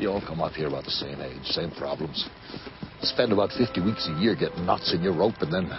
[0.00, 2.26] You all come up here about the same age, same problems.
[3.02, 5.70] Spend about 50 weeks a year getting knots in your rope, and then,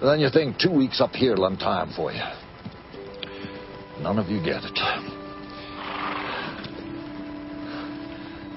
[0.00, 2.22] then you think two weeks up here will time for you.
[4.00, 4.78] None of you get it.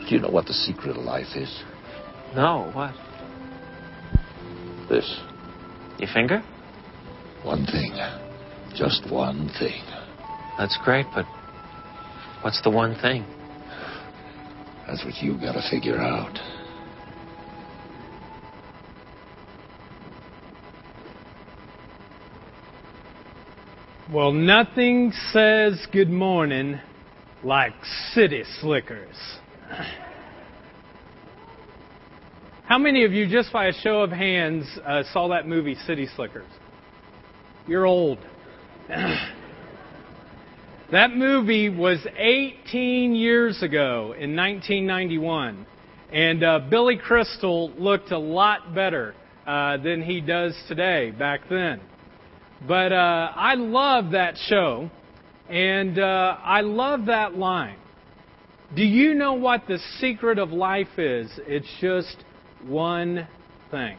[0.07, 1.63] Do you know what the secret of life is?
[2.33, 2.93] No, what?
[4.87, 5.19] This.
[5.99, 6.41] Your finger?
[7.43, 7.91] One thing.
[8.75, 9.83] Just one thing.
[10.57, 11.25] That's great, but
[12.43, 13.25] what's the one thing?
[14.87, 16.37] That's what you gotta figure out.
[24.13, 26.79] Well, nothing says good morning
[27.43, 27.73] like
[28.13, 29.15] city slickers.
[32.67, 36.07] How many of you, just by a show of hands, uh, saw that movie City
[36.15, 36.47] Slickers?
[37.67, 38.17] You're old.
[40.91, 45.65] that movie was 18 years ago in 1991,
[46.11, 49.15] and uh, Billy Crystal looked a lot better
[49.47, 51.81] uh, than he does today back then.
[52.67, 54.91] But uh, I love that show,
[55.49, 57.77] and uh, I love that line.
[58.75, 61.31] Do you know what the secret of life is?
[61.47, 62.23] It's just
[62.63, 63.27] one
[63.71, 63.97] thing.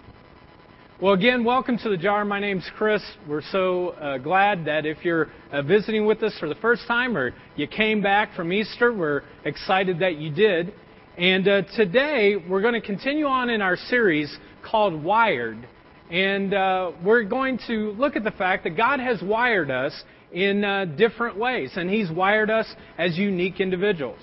[0.98, 2.24] Well, again, welcome to the jar.
[2.24, 3.02] My name's Chris.
[3.28, 7.18] We're so uh, glad that if you're uh, visiting with us for the first time
[7.18, 10.72] or you came back from Easter, we're excited that you did.
[11.18, 15.68] And uh, today we're going to continue on in our series called Wired.
[16.10, 19.92] And uh, we're going to look at the fact that God has wired us
[20.32, 24.20] in uh, different ways, and He's wired us as unique individuals.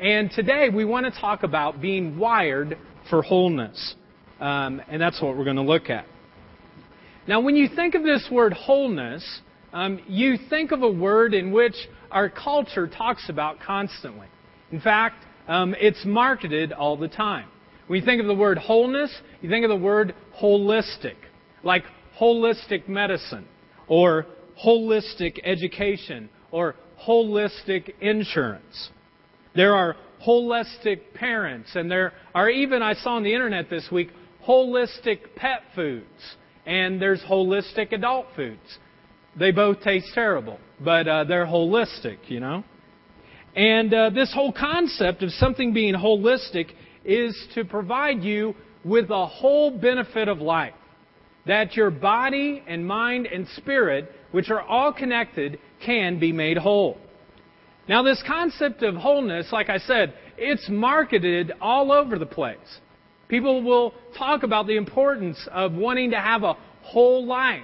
[0.00, 2.76] And today we want to talk about being wired
[3.08, 3.94] for wholeness.
[4.40, 6.06] Um, and that's what we're going to look at.
[7.26, 9.40] Now, when you think of this word wholeness,
[9.72, 11.74] um, you think of a word in which
[12.10, 14.26] our culture talks about constantly.
[14.72, 17.46] In fact, um, it's marketed all the time.
[17.86, 21.16] When you think of the word wholeness, you think of the word holistic,
[21.62, 21.84] like
[22.18, 23.46] holistic medicine,
[23.88, 24.26] or
[24.64, 28.90] holistic education, or holistic insurance.
[29.54, 29.96] There are
[30.26, 34.10] holistic parents, and there are even, I saw on the internet this week,
[34.46, 36.36] holistic pet foods,
[36.66, 38.78] and there's holistic adult foods.
[39.38, 42.64] They both taste terrible, but uh, they're holistic, you know?
[43.54, 46.70] And uh, this whole concept of something being holistic
[47.04, 50.74] is to provide you with a whole benefit of life.
[51.46, 56.98] That your body and mind and spirit, which are all connected, can be made whole.
[57.88, 62.58] Now, this concept of wholeness, like I said, it's marketed all over the place.
[63.30, 67.62] People will talk about the importance of wanting to have a whole life,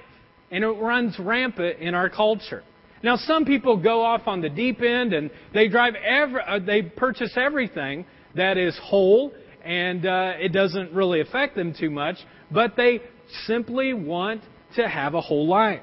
[0.49, 2.63] and it runs rampant in our culture.
[3.03, 6.81] Now, some people go off on the deep end and they drive every, uh, they
[6.81, 8.05] purchase everything
[8.35, 9.33] that is whole,
[9.63, 12.15] and uh, it doesn't really affect them too much,
[12.49, 13.01] but they
[13.45, 14.41] simply want
[14.77, 15.81] to have a whole life.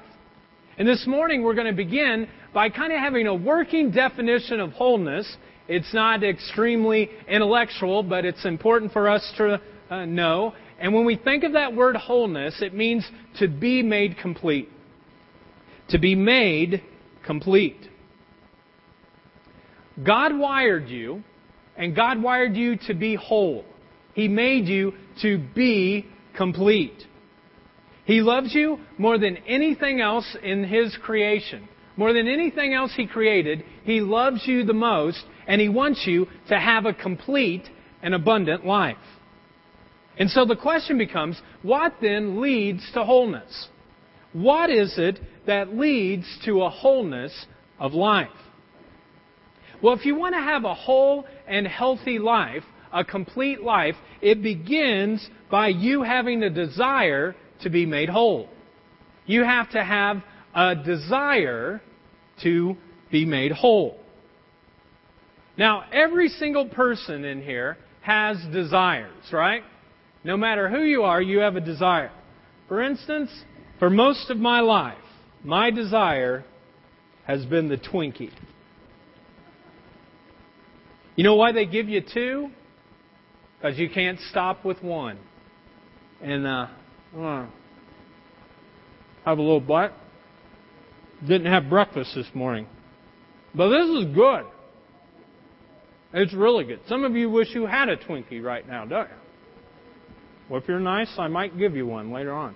[0.79, 4.71] And this morning we're going to begin by kind of having a working definition of
[4.71, 5.37] wholeness.
[5.67, 9.61] It's not extremely intellectual, but it's important for us to
[9.95, 10.53] uh, know.
[10.79, 13.05] And when we think of that word wholeness, it means
[13.39, 14.69] to be made complete.
[15.89, 16.83] To be made
[17.25, 17.89] complete.
[20.03, 21.23] God wired you,
[21.77, 23.63] and God wired you to be whole.
[24.13, 26.05] He made you to be
[26.35, 27.03] complete.
[28.05, 31.67] He loves you more than anything else in His creation.
[31.97, 36.27] More than anything else He created, He loves you the most, and He wants you
[36.49, 37.63] to have a complete
[38.01, 38.97] and abundant life.
[40.17, 43.67] And so the question becomes what then leads to wholeness?
[44.33, 47.45] What is it that leads to a wholeness
[47.79, 48.29] of life?
[49.81, 54.41] Well, if you want to have a whole and healthy life, a complete life, it
[54.41, 58.49] begins by you having a desire to be made whole.
[59.25, 61.81] You have to have a desire
[62.43, 62.77] to
[63.11, 63.99] be made whole.
[65.57, 69.63] Now, every single person in here has desires, right?
[70.25, 72.11] No matter who you are, you have a desire.
[72.67, 73.29] For instance,
[73.77, 74.97] for most of my life,
[75.43, 76.43] my desire
[77.25, 78.31] has been the Twinkie.
[81.15, 82.49] You know why they give you two?
[83.57, 85.19] Because you can't stop with one.
[86.21, 86.67] And, uh,
[87.15, 87.45] I
[89.25, 89.91] have a little bite
[91.21, 92.67] didn't have breakfast this morning.
[93.53, 94.45] But this is good.
[96.13, 96.79] It's really good.
[96.87, 99.24] Some of you wish you had a Twinkie right now, don't you?
[100.49, 102.55] Well, if you're nice, I might give you one later on.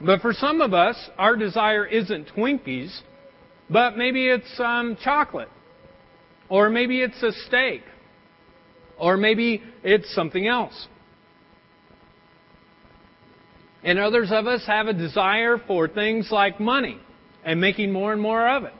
[0.00, 3.00] But for some of us, our desire isn't Twinkies,
[3.68, 5.48] but maybe it's um, chocolate.
[6.48, 7.82] Or maybe it's a steak.
[8.98, 10.86] Or maybe it's something else.
[13.82, 16.98] And others of us have a desire for things like money
[17.44, 18.72] and making more and more of it.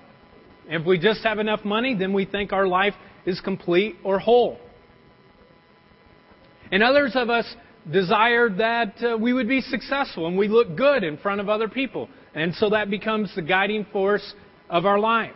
[0.68, 2.94] If we just have enough money, then we think our life
[3.26, 4.58] is complete or whole.
[6.70, 7.46] And others of us
[7.90, 11.68] desire that uh, we would be successful and we look good in front of other
[11.68, 12.08] people.
[12.34, 14.34] And so that becomes the guiding force
[14.68, 15.32] of our life.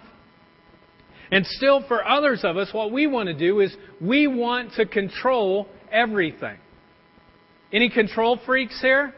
[1.31, 4.85] And still, for others of us, what we want to do is we want to
[4.85, 6.59] control everything.
[7.73, 9.15] Any control freaks here?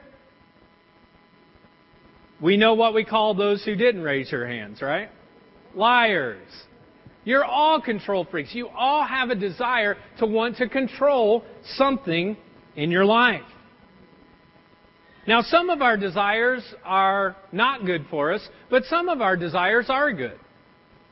[2.40, 5.08] We know what we call those who didn't raise your hands, right?
[5.74, 6.46] Liars.
[7.24, 8.54] You're all control freaks.
[8.54, 11.44] You all have a desire to want to control
[11.76, 12.36] something
[12.76, 13.42] in your life.
[15.26, 19.86] Now, some of our desires are not good for us, but some of our desires
[19.88, 20.38] are good.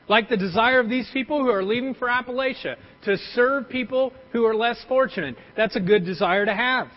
[0.07, 2.75] Like the desire of these people who are leaving for Appalachia
[3.05, 5.35] to serve people who are less fortunate.
[5.57, 6.89] That's a good desire to have.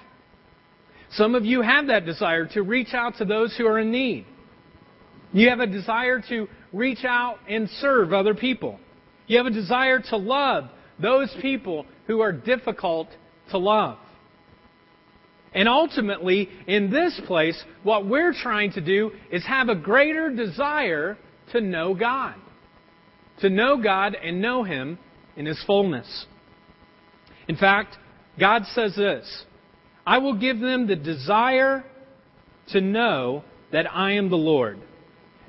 [1.13, 4.27] Some of you have that desire to reach out to those who are in need.
[5.33, 8.81] You have a desire to reach out and serve other people.
[9.27, 10.65] You have a desire to love
[11.01, 13.09] those people who are difficult
[13.51, 13.99] to love.
[15.53, 21.17] And ultimately, in this place, what we're trying to do is have a greater desire
[21.53, 22.35] to know God.
[23.41, 24.99] To know God and know Him
[25.37, 26.27] in His fullness.
[27.49, 27.97] In fact,
[28.39, 29.45] God says this
[30.07, 31.85] I will give them the desire
[32.73, 34.79] to know that I am the Lord.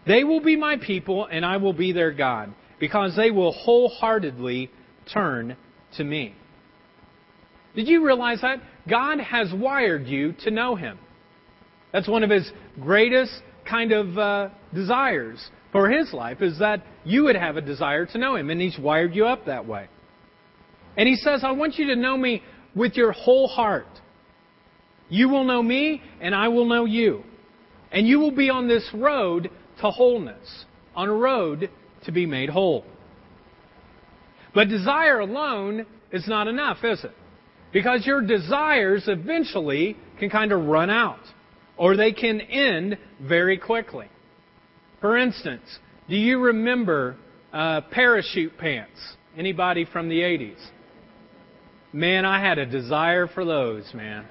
[0.05, 4.69] They will be my people, and I will be their God, because they will wholeheartedly
[5.11, 5.57] turn
[5.97, 6.35] to me.
[7.75, 8.59] Did you realize that?
[8.89, 10.97] God has wired you to know Him.
[11.93, 13.31] That's one of His greatest
[13.69, 18.17] kind of uh, desires for His life, is that you would have a desire to
[18.17, 19.87] know Him, and He's wired you up that way.
[20.95, 22.41] And He says, I want you to know me
[22.75, 23.87] with your whole heart.
[25.09, 27.23] You will know me, and I will know you.
[27.91, 29.49] And you will be on this road
[29.81, 30.65] to wholeness,
[30.95, 31.69] on a road
[32.07, 32.83] to be made whole.
[34.55, 37.13] But desire alone is not enough, is it?
[37.71, 41.21] Because your desires eventually can kind of run out,
[41.77, 44.07] or they can end very quickly.
[44.99, 45.63] For instance,
[46.09, 47.17] do you remember
[47.53, 48.99] uh, parachute pants?
[49.37, 50.57] Anybody from the 80s?
[51.93, 54.25] Man, I had a desire for those, man.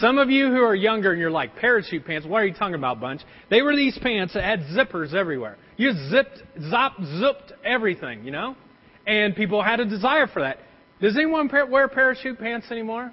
[0.00, 2.74] Some of you who are younger and you're like, parachute pants, what are you talking
[2.74, 3.20] about, bunch?
[3.50, 5.56] They were these pants that had zippers everywhere.
[5.76, 8.54] You zipped, zop, zipped everything, you know?
[9.06, 10.58] And people had a desire for that.
[11.00, 13.12] Does anyone wear parachute pants anymore?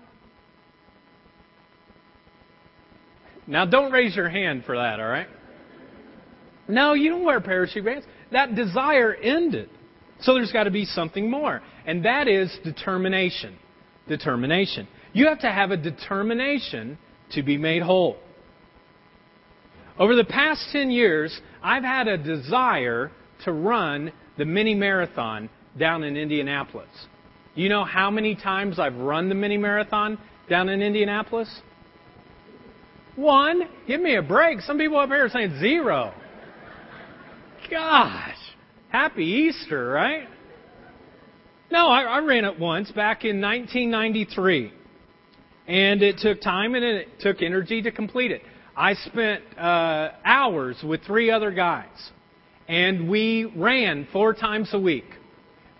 [3.48, 5.28] Now, don't raise your hand for that, all right?
[6.68, 8.08] No, you don't wear parachute pants.
[8.31, 9.70] That desire ended.
[10.22, 11.62] So there's got to be something more.
[11.86, 13.58] And that is determination.
[14.08, 14.88] Determination.
[15.16, 16.98] You have to have a determination
[17.32, 18.18] to be made whole.
[19.98, 23.14] Over the past 10 years, I've had a desire
[23.46, 26.90] to run the mini marathon down in Indianapolis.
[27.56, 30.18] You know how many times I've run the mini marathon
[30.50, 31.62] down in Indianapolis?
[33.16, 33.70] One.
[33.88, 34.60] Give me a break.
[34.60, 36.14] Some people up here are saying zero.
[37.72, 38.36] Gosh.
[38.90, 40.28] Happy Easter, right?
[41.72, 44.74] No, I, I ran it once back in 1993.
[45.68, 48.42] And it took time and it took energy to complete it.
[48.78, 52.12] I spent uh, hours with three other guys.
[52.68, 55.06] And we ran four times a week.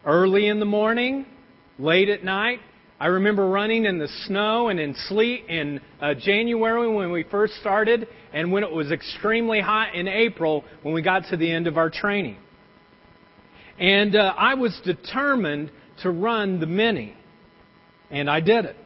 [0.06, 1.25] Early in the morning,
[1.80, 2.60] late at night.
[3.00, 7.56] I remember running in the snow and in sleet in uh, January when we first
[7.60, 11.68] started, and when it was extremely hot in April when we got to the end
[11.68, 12.38] of our training.
[13.77, 15.72] And uh, I was determined
[16.04, 17.18] to run the mini,
[18.10, 18.77] and I did it.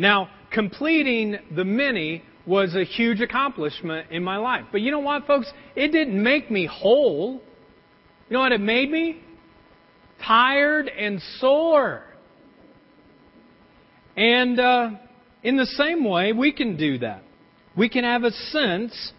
[0.00, 4.64] Now, completing the mini was a huge accomplishment in my life.
[4.72, 5.52] But you know what, folks?
[5.76, 7.34] It didn't make me whole.
[8.28, 9.20] You know what it made me?
[10.26, 12.02] tired and sore.
[14.16, 14.90] And uh,
[15.42, 17.22] in the same way, we can do that.
[17.76, 19.12] We can have a sense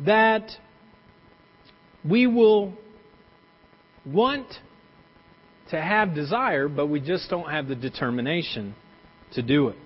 [0.00, 0.50] that
[2.08, 2.74] we will
[4.04, 4.46] want
[5.70, 8.74] to have desire, but we just don't have the determination
[9.34, 9.76] to do it.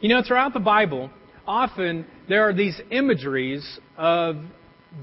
[0.00, 1.10] You know, throughout the Bible,
[1.44, 4.36] often there are these imageries of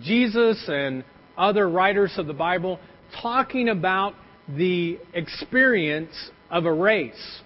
[0.02, 1.04] Jesus and
[1.38, 2.80] other writers of the Bible
[3.22, 4.14] talking about
[4.48, 6.14] the experience
[6.50, 7.42] of a race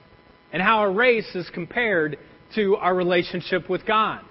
[0.54, 2.20] and how a race is compared
[2.54, 4.22] to our relationship with God.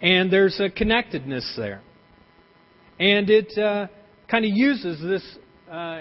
[0.00, 1.82] And there's a connectedness there.
[2.98, 3.88] And it uh,
[4.30, 5.38] kind of uses this
[5.70, 6.00] uh,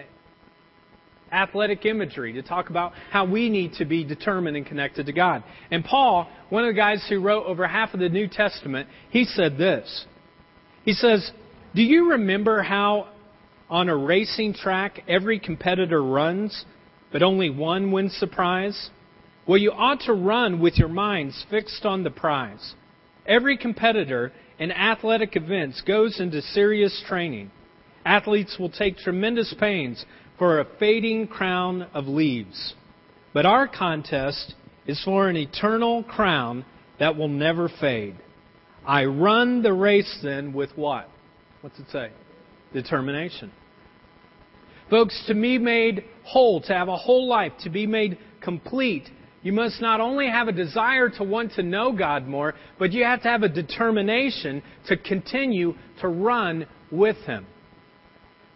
[1.31, 5.43] athletic imagery to talk about how we need to be determined and connected to God.
[5.71, 9.25] And Paul, one of the guys who wrote over half of the New Testament, he
[9.25, 10.05] said this.
[10.83, 11.31] He says,
[11.75, 13.09] Do you remember how
[13.69, 16.65] on a racing track every competitor runs,
[17.11, 18.89] but only one wins the prize?
[19.47, 22.75] Well, you ought to run with your minds fixed on the prize.
[23.25, 27.51] Every competitor in athletic events goes into serious training.
[28.05, 30.05] Athletes will take tremendous pains
[30.37, 32.75] for a fading crown of leaves.
[33.33, 36.65] But our contest is for an eternal crown
[36.99, 38.15] that will never fade.
[38.85, 41.09] I run the race then with what?
[41.61, 42.11] What's it say?
[42.73, 43.51] Determination.
[44.89, 49.09] Folks, to be made whole, to have a whole life, to be made complete,
[49.43, 53.03] you must not only have a desire to want to know God more, but you
[53.03, 57.45] have to have a determination to continue to run with Him.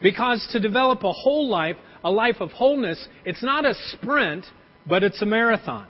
[0.01, 4.45] Because to develop a whole life, a life of wholeness, it's not a sprint,
[4.87, 5.87] but it's a marathon.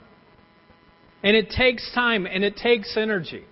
[1.22, 3.44] And it takes time and it takes energy.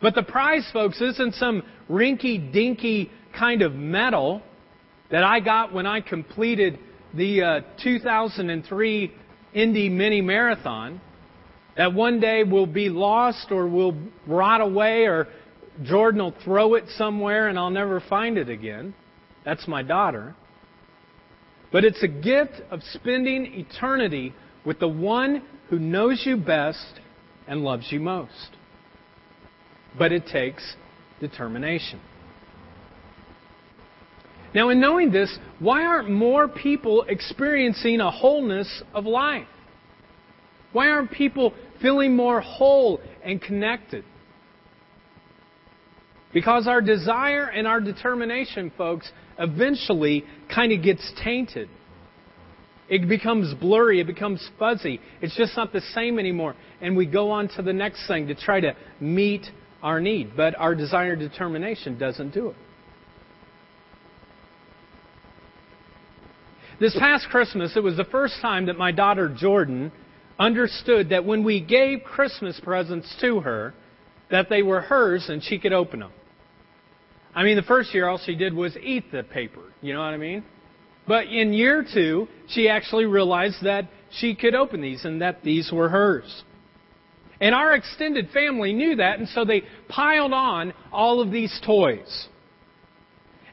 [0.00, 4.42] But the prize, folks, isn't some rinky dinky kind of medal
[5.10, 6.78] that I got when I completed
[7.14, 9.12] the uh, 2003
[9.54, 11.00] Indy Mini Marathon
[11.76, 15.28] that one day will be lost or will rot away or
[15.82, 18.94] Jordan will throw it somewhere and I'll never find it again.
[19.44, 20.34] That's my daughter.
[21.72, 24.34] But it's a gift of spending eternity
[24.64, 27.00] with the one who knows you best
[27.46, 28.50] and loves you most.
[29.98, 30.76] But it takes
[31.20, 32.00] determination.
[34.54, 39.46] Now, in knowing this, why aren't more people experiencing a wholeness of life?
[40.72, 44.04] Why aren't people feeling more whole and connected?
[46.32, 51.68] Because our desire and our determination, folks, eventually kind of gets tainted.
[52.88, 55.00] It becomes blurry, it becomes fuzzy.
[55.20, 56.56] It's just not the same anymore.
[56.80, 59.46] And we go on to the next thing to try to meet
[59.82, 60.36] our need.
[60.36, 62.56] But our desire and determination doesn't do it.
[66.80, 69.92] This past Christmas, it was the first time that my daughter Jordan
[70.38, 73.72] understood that when we gave Christmas presents to her,
[74.30, 76.10] that they were hers and she could open them.
[77.34, 79.62] I mean, the first year all she did was eat the paper.
[79.80, 80.44] You know what I mean?
[81.06, 85.70] But in year two, she actually realized that she could open these and that these
[85.72, 86.44] were hers.
[87.40, 92.28] And our extended family knew that, and so they piled on all of these toys.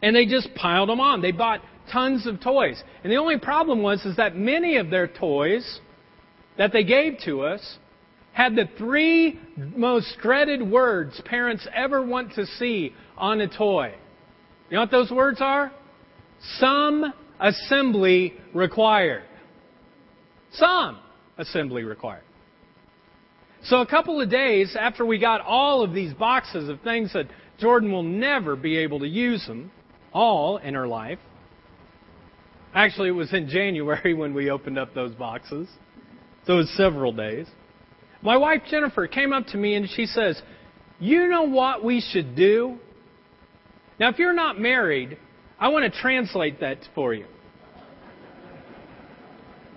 [0.04, 1.22] And they just piled them on.
[1.22, 2.82] They bought tons of toys.
[3.04, 5.80] And the only problem was is that many of their toys
[6.58, 7.78] that they gave to us
[8.34, 13.94] had the three most dreaded words parents ever want to see on a toy.
[14.70, 15.72] You know what those words are?
[16.58, 19.24] Some assembly required.
[20.54, 21.00] Some
[21.38, 22.24] assembly required.
[23.64, 27.28] So a couple of days after we got all of these boxes of things that
[27.60, 29.72] Jordan will never be able to use them
[30.14, 31.20] all in her life.
[32.74, 35.68] Actually, it was in January when we opened up those boxes.
[36.46, 37.48] So it was several days.
[38.22, 40.42] My wife Jennifer came up to me and she says,
[41.00, 42.78] You know what we should do?
[44.00, 45.18] Now, if you're not married,
[45.60, 47.26] I want to translate that for you.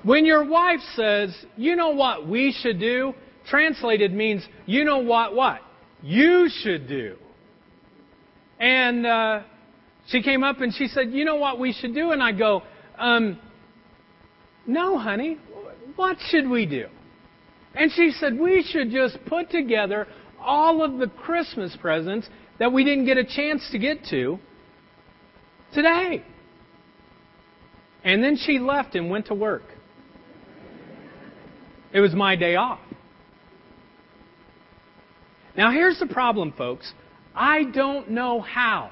[0.04, 3.14] When your wife says, You know what we should do?
[3.48, 5.60] Translated means, You know what what?
[6.02, 7.16] You should do.
[8.58, 9.42] And uh,
[10.06, 12.10] she came up and she said, You know what we should do?
[12.12, 12.62] And I go,
[12.98, 13.38] um,
[14.66, 15.38] No, honey.
[15.96, 16.86] What should we do?
[17.74, 20.06] And she said, We should just put together
[20.40, 24.38] all of the Christmas presents that we didn't get a chance to get to
[25.74, 26.22] today.
[28.04, 29.62] And then she left and went to work.
[31.92, 32.80] It was my day off.
[35.56, 36.92] Now, here's the problem, folks.
[37.34, 38.90] I don't know how.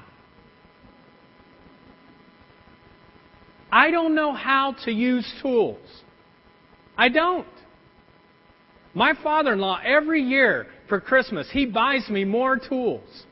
[3.71, 5.79] I don't know how to use tools.
[6.97, 7.47] I don't.
[8.93, 13.25] My father in law, every year for Christmas, he buys me more tools.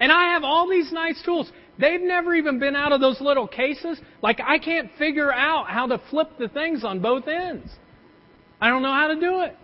[0.00, 1.50] And I have all these nice tools.
[1.78, 3.98] They've never even been out of those little cases.
[4.22, 7.70] Like, I can't figure out how to flip the things on both ends.
[8.60, 9.56] I don't know how to do it.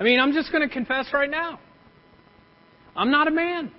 [0.00, 1.60] I mean, I'm just going to confess right now
[2.94, 3.72] I'm not a man.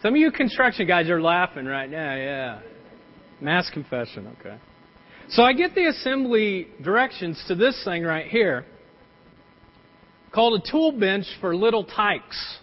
[0.00, 2.60] Some of you construction guys are laughing right now, yeah.
[3.40, 4.56] Mass confession, okay.
[5.30, 8.64] So I get the assembly directions to this thing right here
[10.32, 12.58] called a tool bench for Little Tikes.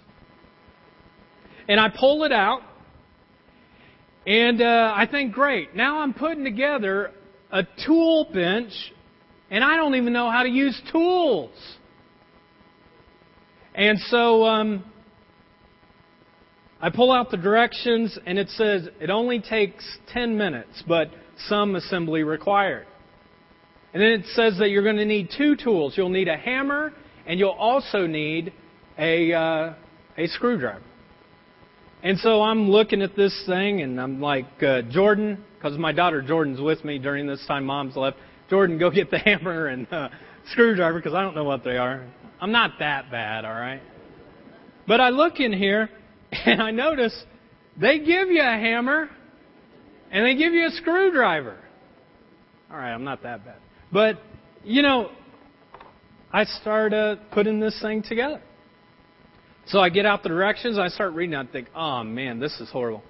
[1.68, 2.62] And I pull it out,
[4.28, 7.12] and uh, I think, great, now I'm putting together
[7.52, 8.72] a tool bench,
[9.50, 11.52] and I don't even know how to use tools.
[13.74, 14.84] And so um,
[16.82, 21.10] I pull out the directions, and it says it only takes 10 minutes, but
[21.48, 22.88] some assembly required.
[23.94, 25.94] And then it says that you're going to need two tools.
[25.96, 26.94] You'll need a hammer,
[27.26, 28.54] and you'll also need
[28.98, 29.74] a, uh,
[30.18, 30.82] a screwdriver.
[32.04, 36.22] And so I'm looking at this thing, and I'm like, uh, Jordan, because my daughter
[36.22, 38.18] Jordan's with me during this time mom's left.
[38.50, 40.10] Jordan, go get the hammer and uh,
[40.52, 42.06] screwdriver, because I don't know what they are.
[42.40, 43.82] I'm not that bad, all right?
[44.88, 45.90] But I look in here,
[46.46, 47.26] and I notice
[47.80, 49.10] they give you a hammer,
[50.12, 51.58] and they give you a screwdriver.
[52.70, 53.58] All right, I'm not that bad.
[53.92, 54.22] But,
[54.64, 55.10] you know,
[56.36, 58.42] I start uh, putting this thing together.
[59.68, 62.70] So I get out the directions, I start reading, I think, oh man, this is
[62.70, 63.04] horrible.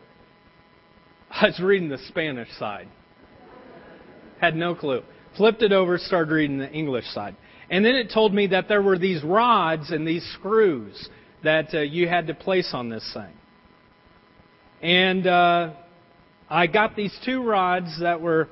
[1.31, 2.87] I was reading the Spanish side.
[4.39, 5.01] Had no clue.
[5.37, 7.35] Flipped it over, started reading the English side.
[7.71, 11.09] And then it told me that there were these rods and these screws
[11.43, 13.33] that uh, you had to place on this thing.
[14.83, 15.73] And uh,
[16.47, 18.49] I got these two rods that were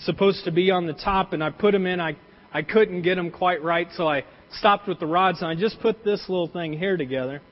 [0.00, 2.00] supposed to be on the top, and I put them in.
[2.00, 2.16] I,
[2.56, 5.78] I couldn't get them quite right, so I stopped with the rods, and I just
[5.80, 7.42] put this little thing here together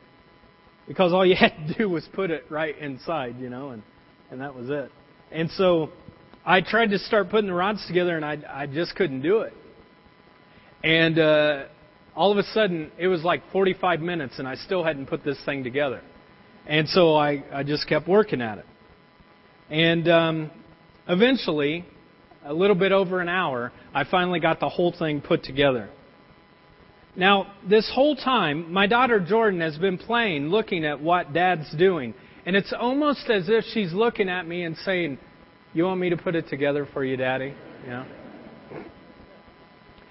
[0.88, 3.82] because all you had to do was put it right inside, you know, and,
[4.30, 4.90] and that was it.
[5.30, 5.90] And so
[6.46, 9.52] I tried to start putting the rods together, and I, I just couldn't do it.
[10.82, 11.64] And uh,
[12.16, 15.36] all of a sudden, it was like 45 minutes, and I still hadn't put this
[15.44, 16.00] thing together.
[16.66, 18.66] And so I, I just kept working at it.
[19.68, 20.50] And um,
[21.06, 21.84] eventually,
[22.44, 25.88] a little bit over an hour, I finally got the whole thing put together.
[27.16, 32.12] Now, this whole time, my daughter Jordan has been playing, looking at what Dad's doing.
[32.44, 35.18] And it's almost as if she's looking at me and saying,
[35.72, 37.54] You want me to put it together for you, Daddy?
[37.86, 38.04] Yeah.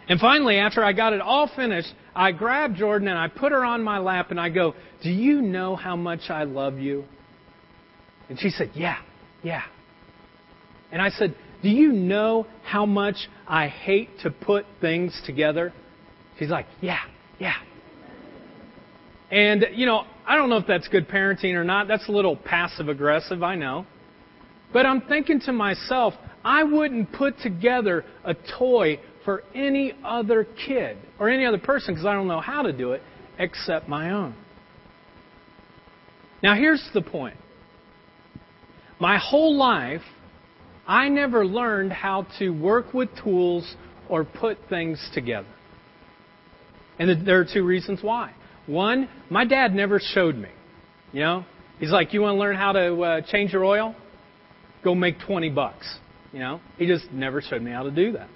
[0.08, 3.64] And finally, after I got it all finished, I grabbed Jordan and I put her
[3.64, 7.06] on my lap and I go, Do you know how much I love you?
[8.30, 8.98] And she said, Yeah,
[9.44, 9.64] yeah.
[10.92, 13.16] And I said, Do you know how much
[13.48, 15.74] I hate to put things together?
[16.38, 17.00] She's like, Yeah,
[17.40, 17.56] yeah.
[19.32, 21.88] And, you know, I don't know if that's good parenting or not.
[21.88, 23.88] That's a little passive aggressive, I know.
[24.72, 26.14] But I'm thinking to myself,
[26.46, 32.06] I wouldn't put together a toy for any other kid or any other person because
[32.06, 33.02] I don't know how to do it
[33.40, 34.36] except my own.
[36.44, 37.38] Now, here's the point.
[39.00, 40.02] My whole life,
[40.88, 43.76] I never learned how to work with tools
[44.10, 45.48] or put things together.
[47.00, 48.34] And there are two reasons why.
[48.66, 50.50] One, my dad never showed me.
[51.12, 51.46] You know,
[51.80, 53.96] he's like, "You want to learn how to uh, change your oil?
[54.84, 55.98] Go make 20 bucks."
[56.32, 58.28] You know, he just never showed me how to do that.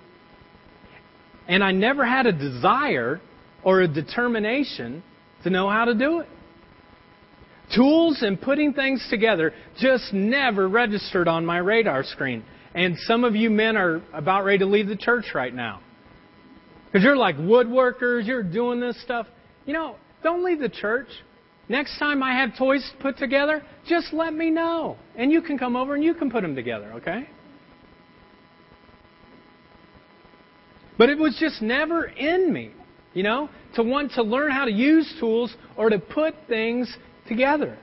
[1.48, 3.22] And I never had a desire
[3.64, 5.04] or a determination
[5.44, 6.28] to know how to do it.
[7.76, 12.44] Tools and putting things together just never registered on my radar screen.
[12.74, 15.82] And some of you men are about ready to leave the church right now.
[16.86, 19.28] Because you're like woodworkers, you're doing this stuff.
[19.66, 21.08] You know, don't leave the church.
[21.70, 24.98] Next time I have toys to put together, just let me know.
[25.18, 27.28] And you can come over and you can put them together, okay?
[30.98, 32.72] But it was just never in me,
[33.14, 36.96] you know, to want to learn how to use tools or to put things
[37.28, 37.78] together.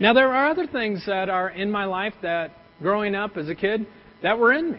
[0.00, 3.54] Now, there are other things that are in my life that, growing up as a
[3.54, 3.86] kid,
[4.22, 4.78] that were in me.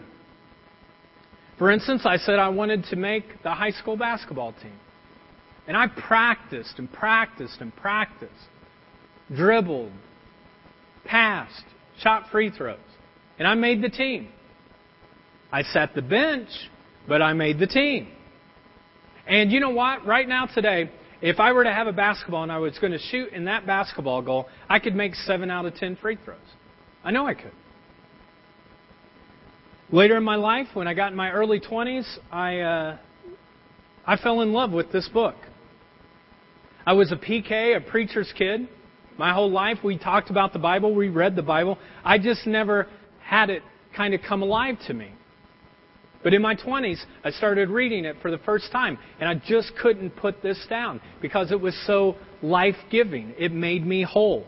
[1.58, 4.78] For instance, I said I wanted to make the high school basketball team.
[5.66, 8.32] And I practiced and practiced and practiced,
[9.34, 9.92] dribbled,
[11.04, 11.64] passed,
[12.02, 12.78] shot free throws.
[13.38, 14.30] And I made the team.
[15.52, 16.48] I sat the bench,
[17.06, 18.08] but I made the team.
[19.30, 20.04] And you know what?
[20.04, 20.90] Right now, today,
[21.22, 23.64] if I were to have a basketball and I was going to shoot in that
[23.64, 26.38] basketball goal, I could make 7 out of 10 free throws.
[27.04, 27.52] I know I could.
[29.92, 32.98] Later in my life, when I got in my early 20s, I, uh,
[34.04, 35.36] I fell in love with this book.
[36.84, 38.68] I was a PK, a preacher's kid.
[39.16, 41.78] My whole life, we talked about the Bible, we read the Bible.
[42.04, 42.88] I just never
[43.22, 43.62] had it
[43.96, 45.12] kind of come alive to me.
[46.22, 49.72] But in my 20s, I started reading it for the first time, and I just
[49.80, 53.34] couldn't put this down because it was so life giving.
[53.38, 54.44] It made me whole.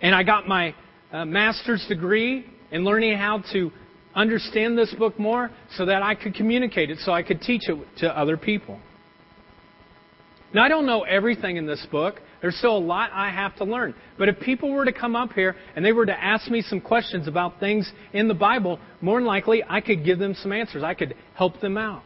[0.00, 0.74] And I got my
[1.12, 3.70] uh, master's degree in learning how to
[4.14, 7.76] understand this book more so that I could communicate it, so I could teach it
[7.98, 8.80] to other people.
[10.54, 12.20] Now, I don't know everything in this book.
[12.40, 13.94] There's still a lot I have to learn.
[14.18, 16.80] But if people were to come up here and they were to ask me some
[16.80, 20.82] questions about things in the Bible, more than likely I could give them some answers.
[20.82, 22.02] I could help them out.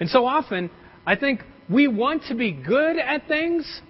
[0.00, 0.70] And so often,
[1.06, 3.80] I think we want to be good at things.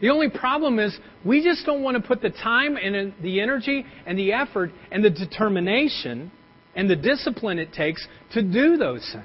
[0.00, 3.84] The only problem is we just don't want to put the time and the energy
[4.06, 6.30] and the effort and the determination
[6.74, 9.24] and the discipline it takes to do those things.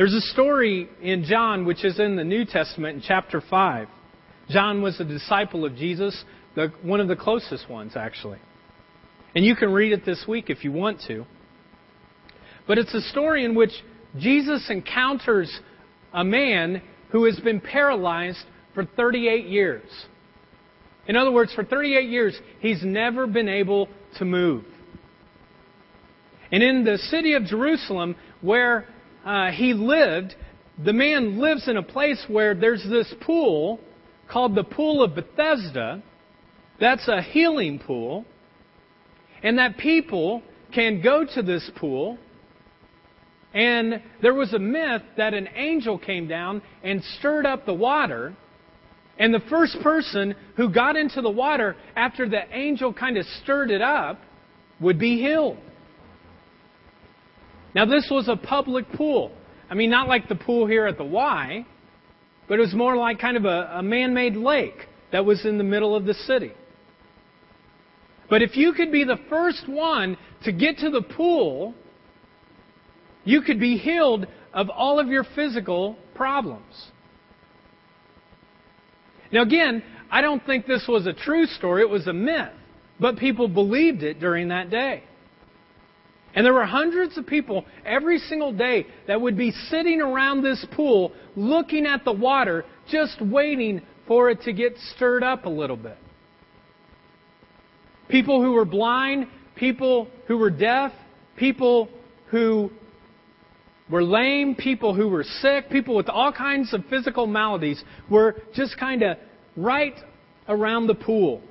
[0.00, 3.86] There's a story in John, which is in the New Testament in chapter 5.
[4.48, 8.38] John was a disciple of Jesus, the, one of the closest ones, actually.
[9.34, 11.26] And you can read it this week if you want to.
[12.66, 13.72] But it's a story in which
[14.16, 15.54] Jesus encounters
[16.14, 19.84] a man who has been paralyzed for 38 years.
[21.08, 23.86] In other words, for 38 years, he's never been able
[24.16, 24.64] to move.
[26.50, 28.86] And in the city of Jerusalem, where
[29.24, 30.34] uh, he lived,
[30.82, 33.80] the man lives in a place where there's this pool
[34.30, 36.02] called the Pool of Bethesda.
[36.78, 38.24] That's a healing pool.
[39.42, 42.18] And that people can go to this pool.
[43.52, 48.34] And there was a myth that an angel came down and stirred up the water.
[49.18, 53.70] And the first person who got into the water after the angel kind of stirred
[53.70, 54.20] it up
[54.80, 55.58] would be healed.
[57.74, 59.32] Now, this was a public pool.
[59.68, 61.64] I mean, not like the pool here at the Y,
[62.48, 65.58] but it was more like kind of a, a man made lake that was in
[65.58, 66.52] the middle of the city.
[68.28, 71.74] But if you could be the first one to get to the pool,
[73.24, 76.90] you could be healed of all of your physical problems.
[79.32, 82.52] Now, again, I don't think this was a true story, it was a myth.
[82.98, 85.04] But people believed it during that day.
[86.34, 90.64] And there were hundreds of people every single day that would be sitting around this
[90.72, 95.76] pool looking at the water, just waiting for it to get stirred up a little
[95.76, 95.96] bit.
[98.08, 100.92] People who were blind, people who were deaf,
[101.36, 101.88] people
[102.30, 102.70] who
[103.90, 108.78] were lame, people who were sick, people with all kinds of physical maladies were just
[108.78, 109.16] kind of
[109.56, 109.96] right
[110.48, 111.42] around the pool.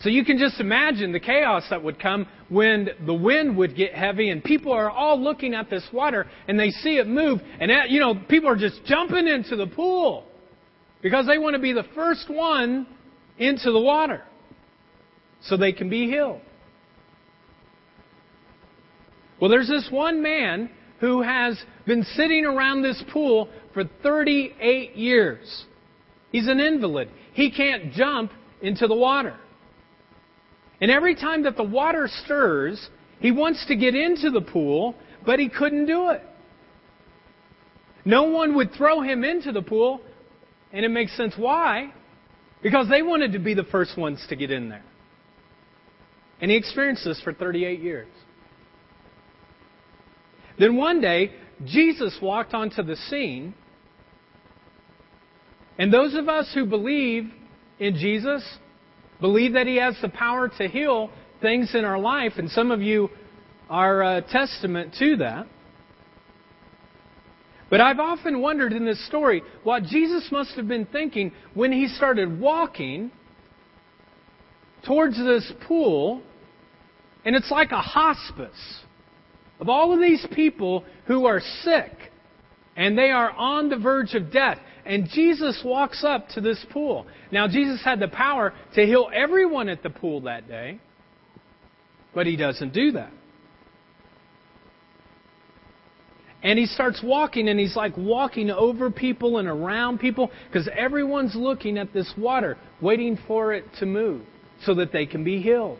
[0.00, 3.94] So you can just imagine the chaos that would come when the wind would get
[3.94, 7.70] heavy and people are all looking at this water and they see it move and
[7.70, 10.24] that, you know people are just jumping into the pool
[11.02, 12.86] because they want to be the first one
[13.38, 14.22] into the water
[15.42, 16.40] so they can be healed.
[19.40, 25.64] Well, there's this one man who has been sitting around this pool for 38 years.
[26.32, 27.08] He's an invalid.
[27.32, 29.36] He can't jump into the water.
[30.80, 32.88] And every time that the water stirs,
[33.20, 34.94] he wants to get into the pool,
[35.26, 36.22] but he couldn't do it.
[38.04, 40.00] No one would throw him into the pool,
[40.72, 41.92] and it makes sense why.
[42.62, 44.84] Because they wanted to be the first ones to get in there.
[46.40, 48.08] And he experienced this for 38 years.
[50.58, 51.32] Then one day,
[51.64, 53.54] Jesus walked onto the scene.
[55.78, 57.30] And those of us who believe
[57.78, 58.42] in Jesus
[59.20, 62.82] believe that He has the power to heal things in our life, and some of
[62.82, 63.10] you
[63.70, 65.46] are a testament to that.
[67.70, 71.86] But I've often wondered in this story what Jesus must have been thinking when he
[71.86, 73.10] started walking
[74.86, 76.22] towards this pool,
[77.24, 78.80] and it's like a hospice
[79.60, 81.92] of all of these people who are sick
[82.76, 84.58] and they are on the verge of death.
[84.88, 87.06] And Jesus walks up to this pool.
[87.30, 90.80] Now, Jesus had the power to heal everyone at the pool that day,
[92.14, 93.12] but he doesn't do that.
[96.42, 101.34] And he starts walking, and he's like walking over people and around people because everyone's
[101.34, 104.22] looking at this water, waiting for it to move
[104.64, 105.78] so that they can be healed.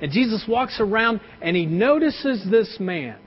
[0.00, 3.20] And Jesus walks around and he notices this man.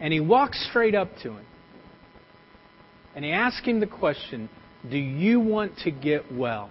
[0.00, 1.46] And he walks straight up to him.
[3.14, 4.48] And he asks him the question
[4.90, 6.70] Do you want to get well?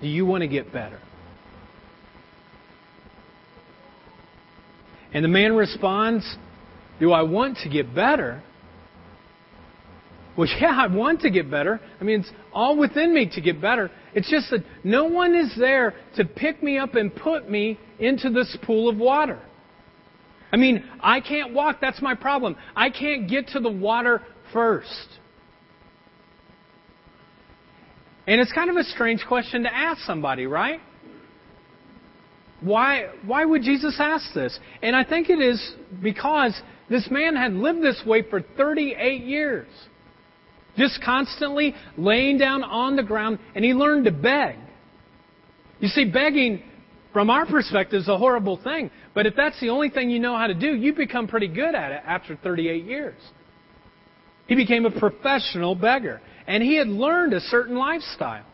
[0.00, 1.00] Do you want to get better?
[5.14, 6.36] And the man responds,
[7.00, 8.42] Do I want to get better?
[10.36, 11.80] Well, yeah, I want to get better.
[12.00, 13.90] I mean, it's all within me to get better.
[14.14, 18.30] It's just that no one is there to pick me up and put me into
[18.30, 19.40] this pool of water.
[20.52, 21.78] I mean, I can't walk.
[21.80, 22.56] That's my problem.
[22.74, 25.08] I can't get to the water first.
[28.26, 30.80] And it's kind of a strange question to ask somebody, right?
[32.60, 34.58] why, why would Jesus ask this?
[34.82, 39.68] And I think it is because this man had lived this way for 38 years.
[40.76, 44.56] Just constantly laying down on the ground, and he learned to beg.
[45.80, 46.62] You see, begging,
[47.16, 48.90] from our perspective, is a horrible thing.
[49.14, 51.74] But if that's the only thing you know how to do, you become pretty good
[51.74, 53.18] at it after 38 years.
[54.48, 58.44] He became a professional beggar, and he had learned a certain lifestyle.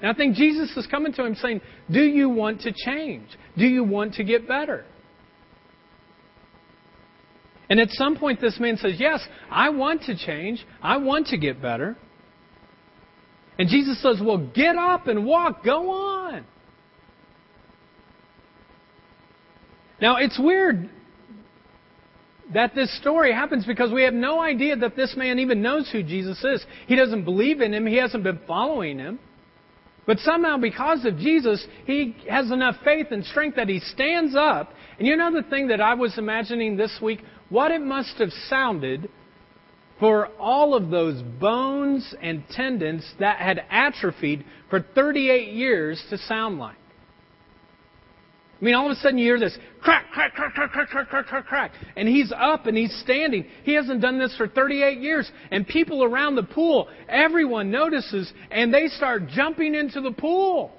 [0.00, 3.26] And I think Jesus is coming to him saying, Do you want to change?
[3.58, 4.84] Do you want to get better?
[7.68, 10.64] And at some point, this man says, Yes, I want to change.
[10.80, 11.96] I want to get better.
[13.58, 15.64] And Jesus says, Well, get up and walk.
[15.64, 16.46] Go on.
[20.00, 20.90] Now, it's weird
[22.52, 26.02] that this story happens because we have no idea that this man even knows who
[26.02, 26.64] Jesus is.
[26.86, 29.18] He doesn't believe in him, he hasn't been following him.
[30.06, 34.72] But somehow, because of Jesus, he has enough faith and strength that he stands up.
[34.98, 37.22] And you know the thing that I was imagining this week?
[37.48, 39.08] What it must have sounded
[39.98, 46.58] for all of those bones and tendons that had atrophied for 38 years to sound
[46.58, 46.76] like.
[48.60, 51.08] I mean, all of a sudden you hear this crack, crack, crack, crack, crack, crack,
[51.08, 51.72] crack, crack, crack.
[51.94, 53.44] And he's up and he's standing.
[53.64, 55.30] He hasn't done this for 38 years.
[55.50, 60.72] And people around the pool, everyone notices and they start jumping into the pool.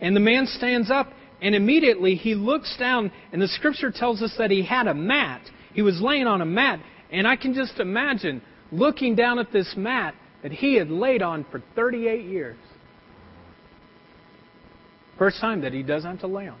[0.00, 4.34] And the man stands up and immediately he looks down and the scripture tells us
[4.38, 5.42] that he had a mat.
[5.74, 6.80] He was laying on a mat.
[7.10, 8.40] And I can just imagine
[8.72, 12.56] looking down at this mat that he had laid on for 38 years.
[15.18, 16.58] First time that he doesn't have to lay on.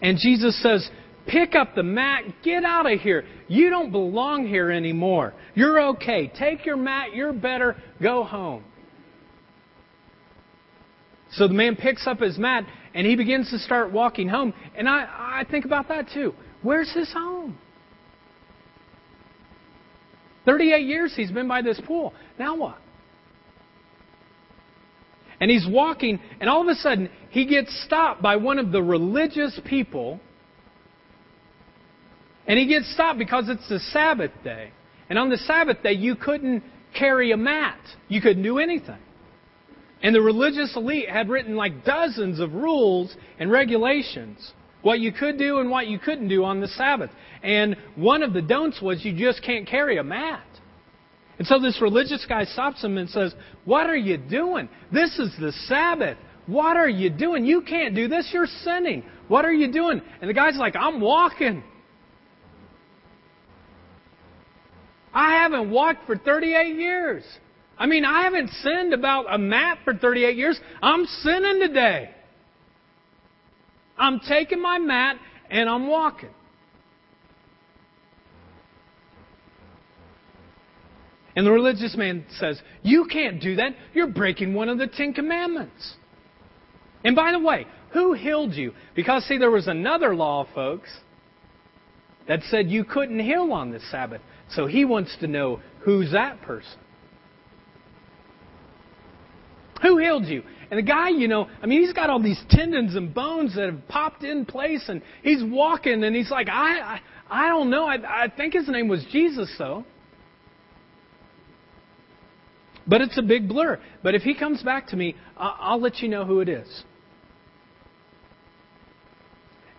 [0.00, 0.88] And Jesus says,
[1.26, 3.24] Pick up the mat, get out of here.
[3.48, 5.32] You don't belong here anymore.
[5.54, 6.30] You're okay.
[6.38, 8.62] Take your mat, you're better, go home.
[11.32, 14.52] So the man picks up his mat and he begins to start walking home.
[14.76, 16.34] And I, I think about that too.
[16.62, 17.33] Where's his home?
[20.44, 22.12] 38 years he's been by this pool.
[22.38, 22.78] Now what?
[25.40, 28.82] And he's walking, and all of a sudden, he gets stopped by one of the
[28.82, 30.20] religious people.
[32.46, 34.70] And he gets stopped because it's the Sabbath day.
[35.08, 36.62] And on the Sabbath day, you couldn't
[36.96, 38.98] carry a mat, you couldn't do anything.
[40.02, 44.52] And the religious elite had written like dozens of rules and regulations
[44.84, 47.10] what you could do and what you couldn't do on the Sabbath.
[47.42, 50.44] And one of the don'ts was you just can't carry a mat.
[51.38, 54.68] And so this religious guy stops him and says, What are you doing?
[54.92, 56.18] This is the Sabbath.
[56.46, 57.44] What are you doing?
[57.44, 58.30] You can't do this.
[58.32, 59.02] You're sinning.
[59.28, 60.02] What are you doing?
[60.20, 61.64] And the guy's like, I'm walking.
[65.14, 67.24] I haven't walked for 38 years.
[67.78, 70.60] I mean, I haven't sinned about a mat for 38 years.
[70.82, 72.10] I'm sinning today.
[73.96, 75.16] I'm taking my mat
[75.50, 76.30] and I'm walking.
[81.36, 83.74] And the religious man says, You can't do that.
[83.92, 85.94] You're breaking one of the Ten Commandments.
[87.04, 88.72] And by the way, who healed you?
[88.94, 90.88] Because, see, there was another law, folks,
[92.28, 94.20] that said you couldn't heal on the Sabbath.
[94.50, 96.78] So he wants to know who's that person.
[99.84, 100.42] Who healed you?
[100.70, 103.66] And the guy, you know, I mean, he's got all these tendons and bones that
[103.66, 107.84] have popped in place, and he's walking, and he's like, I, I, I don't know.
[107.84, 109.84] I, I think his name was Jesus, though.
[112.86, 113.78] But it's a big blur.
[114.02, 116.84] But if he comes back to me, I'll let you know who it is.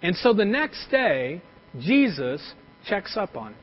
[0.04, 1.42] And so the next day,
[1.80, 2.54] Jesus
[2.88, 3.60] checks up on him.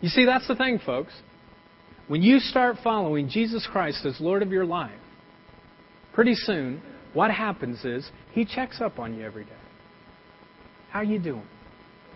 [0.00, 1.12] You see, that's the thing, folks.
[2.08, 4.98] When you start following Jesus Christ as Lord of your life,
[6.14, 9.50] pretty soon, what happens is He checks up on you every day.
[10.90, 11.46] How are you doing?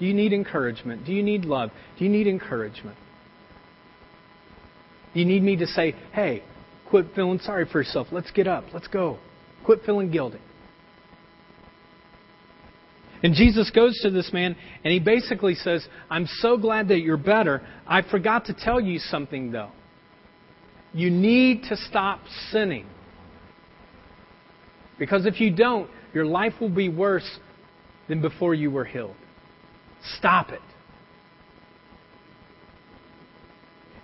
[0.01, 1.05] Do you need encouragement?
[1.05, 1.71] Do you need love?
[1.99, 2.97] Do you need encouragement?
[5.13, 6.43] Do You need me to say, hey,
[6.89, 8.07] quit feeling sorry for yourself.
[8.11, 8.65] Let's get up.
[8.73, 9.19] Let's go.
[9.65, 10.39] Quit feeling guilty.
[13.23, 17.19] And Jesus goes to this man and he basically says, I'm so glad that you're
[17.19, 17.63] better.
[17.87, 19.71] I forgot to tell you something though.
[20.95, 22.87] You need to stop sinning.
[24.99, 27.29] Because if you don't, your life will be worse
[28.09, 29.17] than before you were healed.
[30.19, 30.61] Stop it.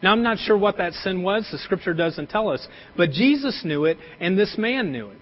[0.02, 1.48] Now, I'm not sure what that sin was.
[1.50, 2.66] The scripture doesn't tell us.
[2.96, 5.18] But Jesus knew it, and this man knew it.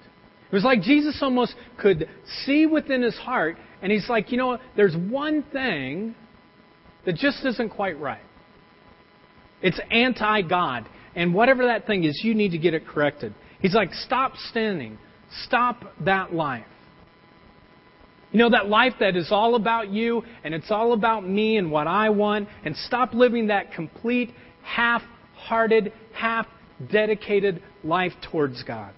[0.50, 2.08] It was like Jesus almost could
[2.44, 4.58] see within his heart, and he's like, you know?
[4.76, 6.14] There's one thing
[7.04, 8.20] that just isn't quite right.
[9.62, 10.86] It's anti God.
[11.16, 13.34] And whatever that thing is, you need to get it corrected.
[13.60, 14.98] He's like, stop sinning.
[15.46, 16.66] Stop that life.
[18.32, 21.70] You know, that life that is all about you and it's all about me and
[21.70, 24.30] what I want, and stop living that complete,
[24.62, 25.02] half
[25.34, 26.46] hearted, half
[26.92, 28.92] dedicated life towards God.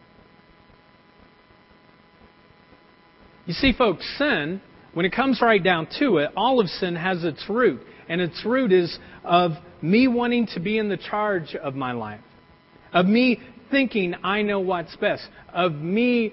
[3.47, 4.61] You see, folks, sin,
[4.93, 7.81] when it comes right down to it, all of sin has its root.
[8.09, 12.21] And its root is of me wanting to be in the charge of my life,
[12.93, 13.41] of me
[13.71, 16.33] thinking I know what's best, of me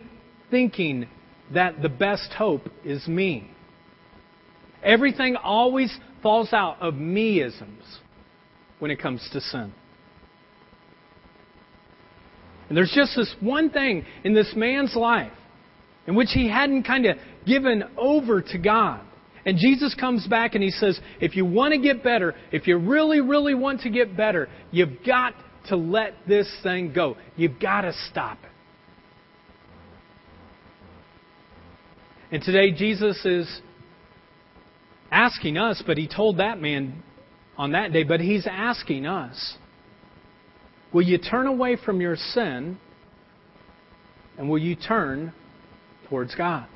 [0.49, 1.07] thinking
[1.53, 3.49] that the best hope is me.
[4.83, 7.99] Everything always falls out of meisms
[8.79, 9.73] when it comes to sin.
[12.67, 15.31] And there's just this one thing in this man's life
[16.07, 19.01] in which he hadn't kind of given over to God.
[19.45, 22.77] And Jesus comes back and he says, if you want to get better, if you
[22.77, 25.33] really, really want to get better, you've got
[25.67, 27.15] to let this thing go.
[27.35, 28.49] You've got to stop it.
[32.31, 33.61] And today Jesus is
[35.11, 37.03] asking us, but he told that man
[37.55, 39.55] on that day, but he's asking us,
[40.91, 42.79] will you turn away from your sin
[44.37, 45.33] and will you turn
[46.09, 46.67] towards God?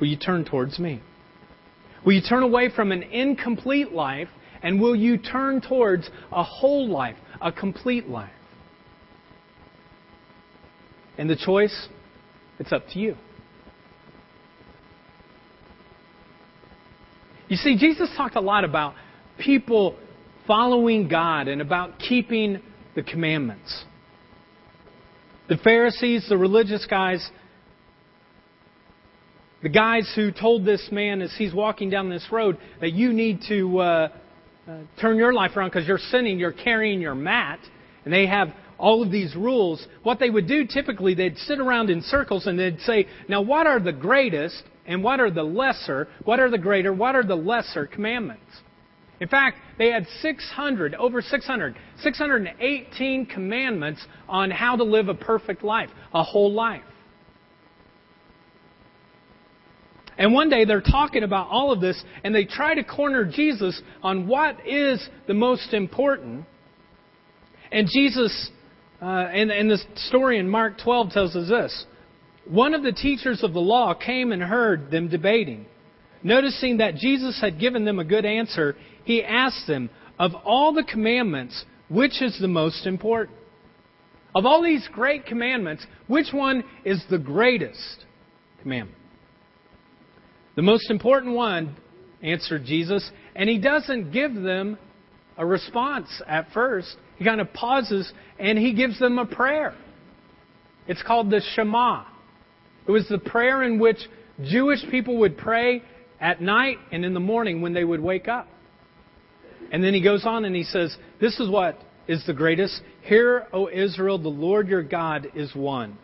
[0.00, 1.02] Will you turn towards me?
[2.04, 4.28] Will you turn away from an incomplete life
[4.62, 8.30] and will you turn towards a whole life, a complete life?
[11.18, 11.88] And the choice,
[12.58, 13.16] it's up to you.
[17.48, 18.94] You see, Jesus talked a lot about
[19.38, 19.96] people
[20.46, 22.62] following God and about keeping
[22.94, 23.84] the commandments.
[25.48, 27.28] The Pharisees, the religious guys,
[29.62, 33.40] the guys who told this man as he's walking down this road that you need
[33.48, 34.08] to uh,
[34.66, 37.60] uh, turn your life around because you're sinning, you're carrying your mat,
[38.04, 39.86] and they have all of these rules.
[40.02, 43.66] What they would do typically, they'd sit around in circles and they'd say, Now, what
[43.66, 46.08] are the greatest and what are the lesser?
[46.24, 46.92] What are the greater?
[46.92, 48.44] What are the lesser commandments?
[49.20, 55.62] In fact, they had 600, over 600, 618 commandments on how to live a perfect
[55.62, 56.82] life, a whole life.
[60.20, 63.80] And one day they're talking about all of this, and they try to corner Jesus
[64.02, 66.44] on what is the most important.
[67.72, 68.50] And Jesus,
[69.00, 69.78] uh, and, and the
[70.08, 71.86] story in Mark 12 tells us this.
[72.44, 75.64] One of the teachers of the law came and heard them debating.
[76.22, 80.84] Noticing that Jesus had given them a good answer, he asked them, Of all the
[80.84, 83.38] commandments, which is the most important?
[84.34, 88.04] Of all these great commandments, which one is the greatest
[88.60, 88.98] commandment?
[90.60, 91.74] The most important one,
[92.22, 94.76] answered Jesus, and he doesn't give them
[95.38, 96.98] a response at first.
[97.16, 99.74] He kind of pauses and he gives them a prayer.
[100.86, 102.04] It's called the Shema.
[102.86, 103.96] It was the prayer in which
[104.44, 105.82] Jewish people would pray
[106.20, 108.46] at night and in the morning when they would wake up.
[109.72, 112.82] And then he goes on and he says, This is what is the greatest.
[113.00, 115.96] Hear, O Israel, the Lord your God is one.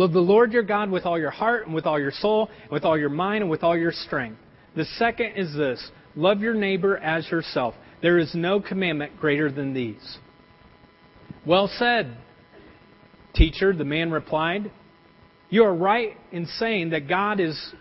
[0.00, 2.70] Love the Lord your God with all your heart and with all your soul, and
[2.70, 4.38] with all your mind and with all your strength.
[4.74, 7.74] The second is this love your neighbor as yourself.
[8.00, 10.16] There is no commandment greater than these.
[11.44, 12.16] Well said,
[13.34, 14.72] teacher, the man replied.
[15.50, 17.74] You are right in saying that God is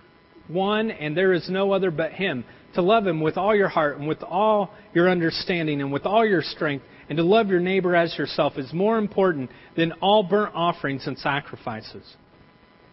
[0.50, 2.44] one and there is no other but Him.
[2.76, 6.26] To love Him with all your heart and with all your understanding and with all
[6.26, 10.54] your strength and to love your neighbor as yourself is more important than all burnt
[10.56, 12.04] offerings and sacrifices.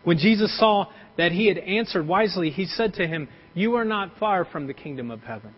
[0.05, 0.87] When Jesus saw
[1.19, 4.75] that he had answered wisely, he said to him, You are not far from the
[4.75, 5.55] kingdom of heaven,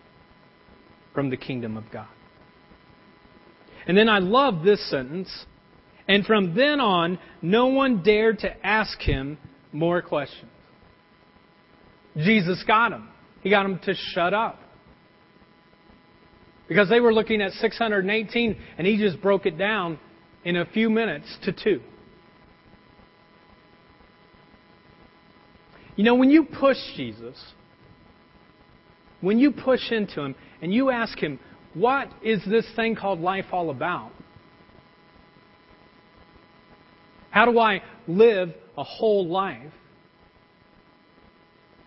[1.15, 2.09] from the kingdom of God.
[3.87, 5.31] And then I love this sentence.
[6.09, 9.39] And from then on, no one dared to ask him
[9.73, 10.51] more questions.
[12.17, 13.09] Jesus got him.
[13.43, 14.59] He got him to shut up.
[16.69, 19.99] Because they were looking at 618, and he just broke it down
[20.45, 21.81] in a few minutes to two.
[25.97, 27.37] You know, when you push Jesus,
[29.21, 31.41] when you push into him and you ask him,
[31.75, 34.13] what is this thing called life all about?
[37.31, 39.73] How do I live a whole life?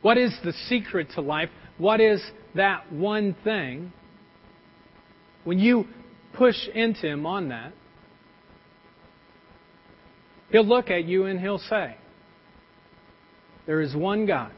[0.02, 1.50] What is the secret to life?
[1.78, 2.22] What is
[2.56, 3.94] that one thing?
[5.44, 5.86] When you
[6.34, 7.74] push into him on that,
[10.52, 11.96] he'll look at you and he'll say,
[13.66, 14.52] There is one God,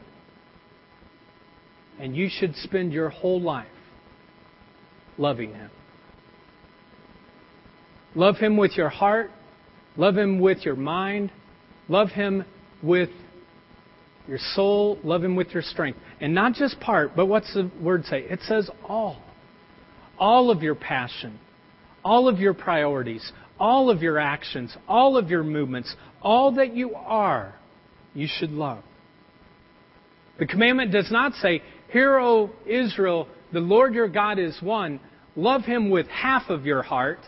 [1.98, 3.68] and you should spend your whole life
[5.18, 5.70] loving Him.
[8.14, 9.30] Love Him with your heart.
[9.96, 11.30] Love Him with your mind.
[11.88, 12.44] Love Him
[12.82, 13.10] with
[14.26, 14.98] your soul.
[15.02, 15.98] Love Him with your strength.
[16.20, 18.20] And not just part, but what's the word say?
[18.20, 19.22] It says all.
[20.18, 21.38] All of your passion,
[22.04, 26.94] all of your priorities, all of your actions, all of your movements, all that you
[26.94, 27.54] are,
[28.14, 28.82] you should love.
[30.38, 31.62] The commandment does not say,
[31.92, 34.98] Hear, O Israel, the Lord your God is one.
[35.36, 37.20] Love him with half of your heart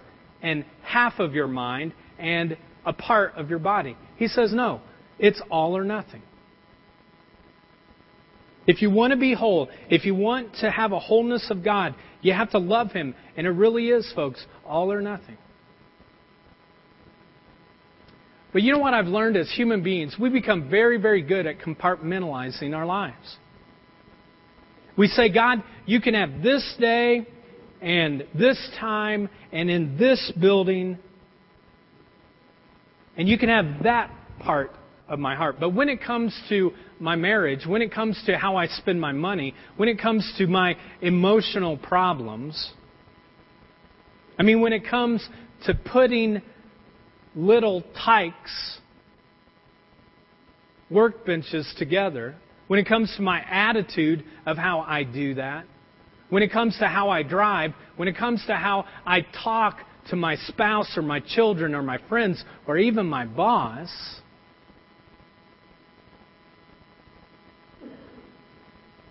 [0.43, 3.97] and half of your mind and a part of your body.
[4.17, 4.81] He says, no,
[5.19, 6.23] it's all or nothing.
[8.67, 11.95] If you want to be whole, if you want to have a wholeness of God,
[12.21, 13.15] you have to love Him.
[13.37, 15.39] And it really is, folks, all or nothing.
[18.53, 20.17] But you know what I've learned as human beings?
[20.19, 23.37] We become very, very good at compartmentalizing our lives.
[24.97, 27.27] We say, God, you can have this day
[27.83, 30.99] and this time and in this building,
[33.17, 34.11] and you can have that
[34.41, 34.73] part
[35.09, 35.57] of my heart.
[35.61, 39.13] But when it comes to my marriage, when it comes to how I spend my
[39.13, 42.73] money, when it comes to my emotional problems,
[44.39, 45.27] I mean, when it comes
[45.65, 46.43] to putting
[47.35, 48.79] Little Tikes,
[50.91, 52.35] workbenches together,
[52.67, 55.67] when it comes to my attitude of how I do that,
[56.29, 59.79] when it comes to how I drive, when it comes to how I talk
[60.11, 63.91] to my spouse or my children or my friends or even my boss,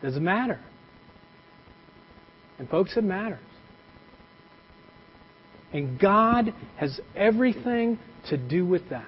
[0.02, 0.60] does it matter?
[2.60, 3.40] And folks, it matters.
[5.74, 9.08] And God has everything to do with that.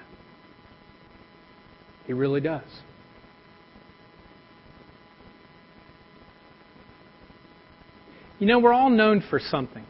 [2.06, 2.62] He really does.
[8.38, 9.84] You know, we're all known for something.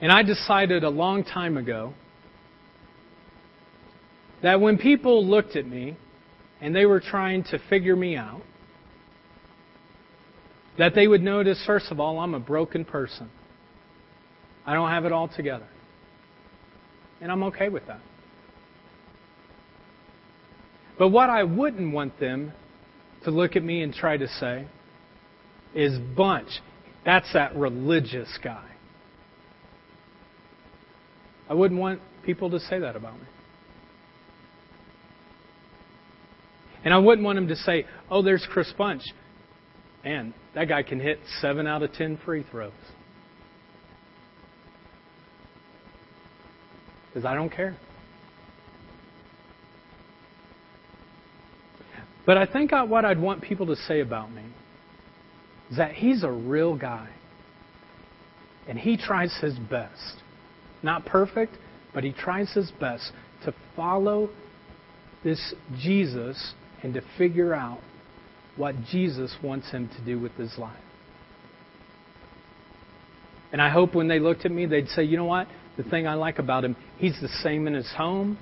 [0.00, 1.94] And I decided a long time ago
[4.42, 5.96] that when people looked at me
[6.60, 8.42] and they were trying to figure me out,
[10.78, 13.30] that they would notice, first of all, I'm a broken person.
[14.64, 15.66] I don't have it all together.
[17.20, 18.00] And I'm okay with that.
[20.98, 22.52] But what I wouldn't want them
[23.24, 24.66] to look at me and try to say
[25.74, 26.48] is Bunch.
[27.04, 28.68] That's that religious guy.
[31.48, 33.26] I wouldn't want people to say that about me.
[36.84, 39.02] And I wouldn't want them to say, oh, there's Chris Bunch.
[40.04, 42.72] Man, that guy can hit seven out of ten free throws.
[47.08, 47.76] Because I don't care.
[52.24, 54.44] But I think what I'd want people to say about me
[55.70, 57.08] is that he's a real guy.
[58.68, 60.22] And he tries his best.
[60.82, 61.54] Not perfect,
[61.92, 63.12] but he tries his best
[63.44, 64.30] to follow
[65.24, 67.80] this Jesus and to figure out
[68.56, 70.76] what Jesus wants him to do with his life.
[73.52, 75.46] And I hope when they looked at me, they'd say, you know what?
[75.76, 78.38] The thing I like about him, he's the same in his home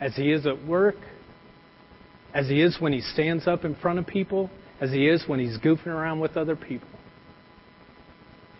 [0.00, 0.96] as he is at work,
[2.34, 4.50] as he is when he stands up in front of people,
[4.80, 6.88] as he is when he's goofing around with other people.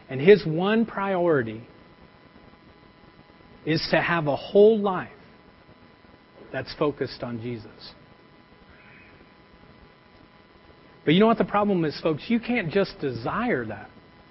[0.09, 1.66] And his one priority
[3.66, 5.11] is to have a whole life
[6.53, 7.92] that's focused on Jesus.
[11.09, 12.24] But you know what the problem is, folks?
[12.28, 13.88] You can't just desire that.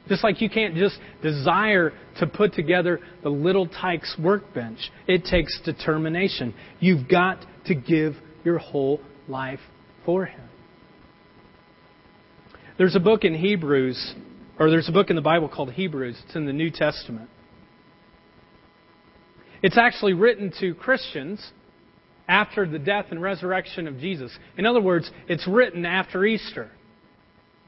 [0.08, 4.78] Just like you can't just desire to put together the Little Tikes workbench.
[5.08, 6.54] It takes determination.
[6.80, 8.14] You've got to give
[8.44, 9.60] your whole life
[10.06, 10.48] for Him.
[12.78, 14.14] There's a book in Hebrews,
[14.60, 16.22] or there's a book in the Bible called Hebrews.
[16.28, 17.32] It's in the New Testament.
[19.64, 21.44] It's actually written to Christians
[22.28, 24.32] after the death and resurrection of Jesus.
[24.58, 26.70] In other words, it's written after Easter.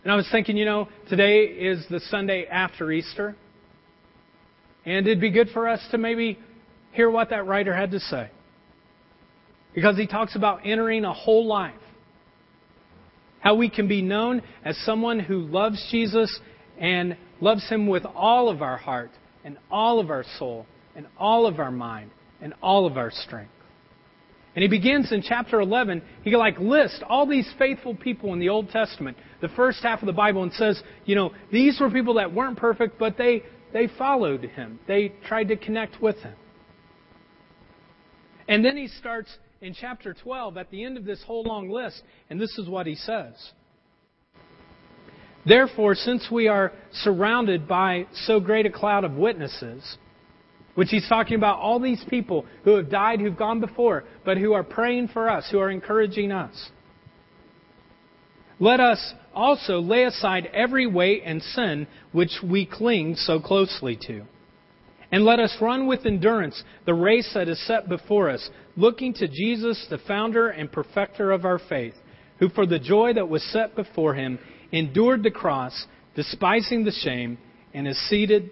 [0.04, 3.36] And I was thinking, you know, today is the Sunday after Easter.
[4.86, 6.40] And it'd be good for us to maybe
[6.92, 8.30] hear what that writer had to say.
[9.74, 11.74] Because he talks about entering a whole life.
[13.40, 16.40] How we can be known as someone who loves Jesus
[16.78, 19.12] and loves Him with all of our heart
[19.44, 23.52] and all of our soul and all of our mind and all of our strength.
[24.60, 28.50] And he begins in chapter 11, he like lists all these faithful people in the
[28.50, 32.16] Old Testament, the first half of the Bible, and says, you know, these were people
[32.16, 34.78] that weren't perfect, but they, they followed him.
[34.86, 36.34] They tried to connect with him.
[38.50, 39.30] And then he starts
[39.62, 42.86] in chapter 12 at the end of this whole long list, and this is what
[42.86, 43.36] he says
[45.46, 49.98] Therefore, since we are surrounded by so great a cloud of witnesses,
[50.80, 54.54] which he's talking about all these people who have died, who've gone before, but who
[54.54, 56.70] are praying for us, who are encouraging us.
[58.62, 64.22] Let us also lay aside every weight and sin which we cling so closely to.
[65.12, 69.28] And let us run with endurance the race that is set before us, looking to
[69.28, 71.96] Jesus, the founder and perfecter of our faith,
[72.40, 74.40] who for the joy that was set before him
[74.72, 77.38] endured the cross, despising the shame,
[77.74, 78.50] and is seated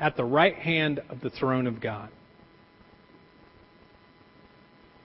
[0.00, 2.08] at the right hand of the throne of God.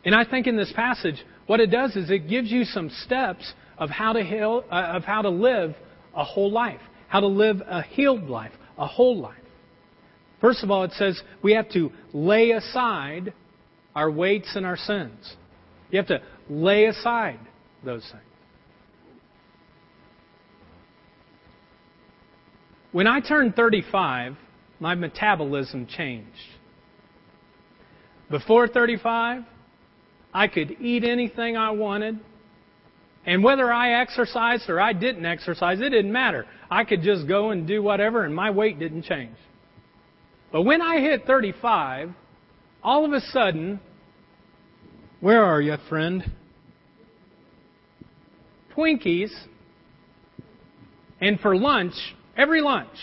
[0.06, 3.54] And I think in this passage, what it does is it gives you some steps
[3.78, 5.76] of how to heal, uh, of how to live
[6.14, 9.38] a whole life, how to live a healed life, a whole life.
[10.42, 13.34] First of all, it says we have to lay aside
[13.96, 15.36] our weights and our sins.
[15.90, 17.40] You have to lay aside
[17.86, 18.24] those things.
[22.92, 24.36] When I turned 35,
[24.84, 26.28] my metabolism changed.
[28.30, 29.44] Before 35,
[30.34, 32.20] I could eat anything I wanted.
[33.26, 36.46] And whether I exercised or I didn't exercise, it didn't matter.
[36.70, 39.38] I could just go and do whatever, and my weight didn't change.
[40.52, 42.10] But when I hit 35,
[42.84, 43.80] all of a sudden,
[45.22, 46.30] where are you, friend?
[48.76, 49.32] Twinkies.
[51.22, 51.96] And for lunch,
[52.36, 52.98] Every lunch,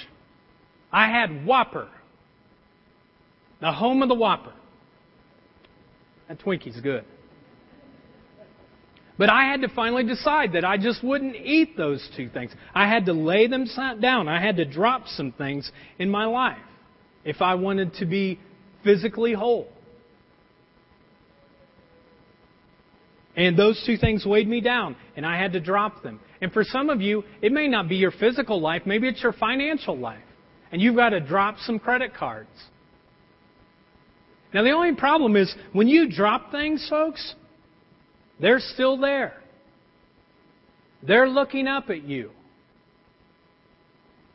[0.92, 1.88] I had Whopper,
[3.60, 4.52] the home of the Whopper.
[6.28, 7.04] That Twinkie's good.
[9.18, 12.52] But I had to finally decide that I just wouldn't eat those two things.
[12.74, 13.66] I had to lay them
[14.00, 14.28] down.
[14.28, 16.56] I had to drop some things in my life
[17.24, 18.40] if I wanted to be
[18.82, 19.68] physically whole.
[23.36, 26.20] And those two things weighed me down, and I had to drop them.
[26.40, 29.32] And for some of you, it may not be your physical life, maybe it's your
[29.34, 30.22] financial life.
[30.72, 32.48] And you've got to drop some credit cards.
[34.52, 37.34] Now, the only problem is when you drop things, folks,
[38.40, 39.34] they're still there.
[41.06, 42.30] They're looking up at you.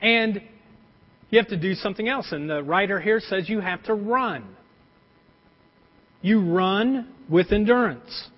[0.02, 0.42] And
[1.30, 2.28] you have to do something else.
[2.32, 4.56] And the writer here says you have to run.
[6.22, 8.30] You run with endurance.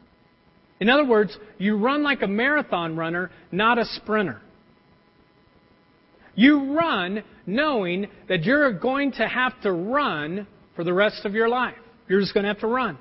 [0.79, 4.41] In other words, you run like a marathon runner, not a sprinter.
[6.35, 10.45] You run knowing that you're going to have to run
[10.75, 11.75] for the rest of your life.
[12.07, 12.97] You're just going to have to run.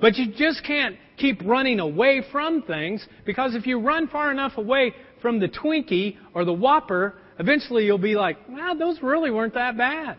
[0.00, 4.56] But you just can't keep running away from things because if you run far enough
[4.56, 9.54] away from the Twinkie or the Whopper, eventually you'll be like, wow, those really weren't
[9.54, 10.18] that bad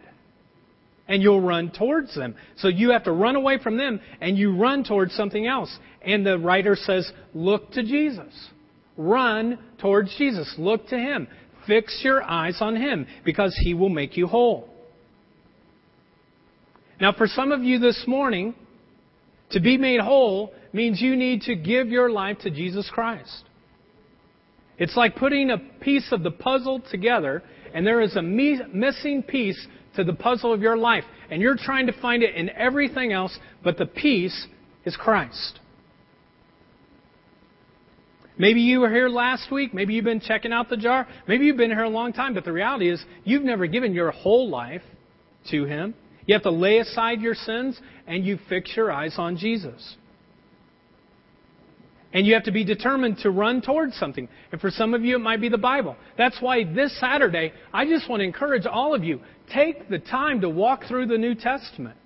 [1.10, 2.36] and you'll run towards them.
[2.58, 5.76] So you have to run away from them and you run towards something else.
[6.04, 8.32] And the writer says, look to Jesus.
[8.96, 10.54] Run towards Jesus.
[10.58, 11.28] Look to Him.
[11.68, 14.70] Fix your eyes on Him because He will make you whole.
[17.00, 18.56] Now, for some of you this morning,
[19.52, 23.46] to be made whole means you need to give your life to Jesus Christ.
[24.78, 27.44] It's like putting a piece of the puzzle together,
[27.74, 31.88] and there is a missing piece to the puzzle of your life, and you're trying
[31.88, 34.48] to find it in everything else, but the piece
[34.86, 35.60] is Christ.
[38.40, 39.74] Maybe you were here last week.
[39.74, 41.06] Maybe you've been checking out the jar.
[41.28, 44.12] Maybe you've been here a long time, but the reality is you've never given your
[44.12, 44.82] whole life
[45.52, 45.94] to Him.
[46.26, 49.98] You have to lay aside your sins and you fix your eyes on Jesus.
[52.14, 54.30] And you have to be determined to run towards something.
[54.54, 55.98] And for some of you, it might be the Bible.
[56.18, 59.20] That's why this Saturday, I just want to encourage all of you
[59.54, 61.98] take the time to walk through the New Testament.